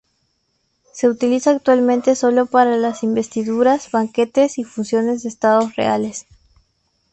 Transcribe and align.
Se 0.93 1.07
utiliza 1.07 1.51
actualmente 1.51 2.15
solo 2.15 2.47
para 2.47 2.75
las 2.75 3.03
investiduras, 3.03 3.91
banquetes 3.91 4.57
y 4.57 4.63
funciones 4.63 5.21
de 5.21 5.29
Estado 5.29 5.71
reales. 5.77 6.25